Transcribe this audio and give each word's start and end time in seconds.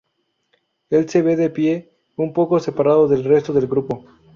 Él 0.89 1.07
se 1.09 1.21
ve 1.21 1.35
de 1.35 1.51
pie, 1.51 1.93
un 2.15 2.33
poco 2.33 2.59
separado 2.59 3.07
del 3.07 3.23
resto 3.23 3.53
del 3.53 3.67
grupo. 3.67 4.03